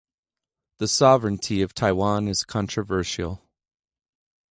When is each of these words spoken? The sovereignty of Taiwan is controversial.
The 0.79 0.87
sovereignty 0.87 1.61
of 1.61 1.75
Taiwan 1.75 2.27
is 2.27 2.43
controversial. 2.43 3.39